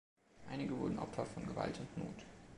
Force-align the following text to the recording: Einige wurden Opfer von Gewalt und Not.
Einige 0.51 0.75
wurden 0.79 0.97
Opfer 0.97 1.27
von 1.27 1.45
Gewalt 1.45 1.79
und 1.79 1.99
Not. 2.03 2.25